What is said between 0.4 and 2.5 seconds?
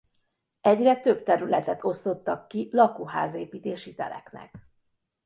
Egyre több területet osztottak